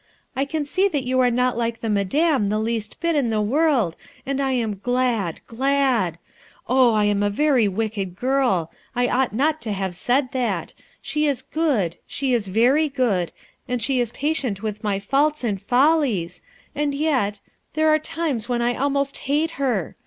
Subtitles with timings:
[0.35, 3.39] I can see that you are not like the Madame the least bit in the
[3.39, 6.15] world, and I am glad, gladl
[6.67, 6.93] Oh!
[6.95, 8.71] I am a very wicked girl!
[8.95, 13.31] I ought not to have said that; she is good, she h very good;
[13.67, 16.41] and she b patient 272 RUTII ERSKINE'S SON wilh my faults and follies;
[16.73, 17.39] and yet—
[17.75, 19.95] there arc limes when I almost hate her!